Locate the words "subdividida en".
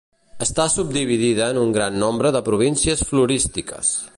0.75-1.59